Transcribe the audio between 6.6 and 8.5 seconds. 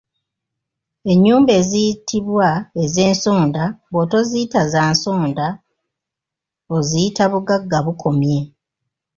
oziyita Bugagga bukomye.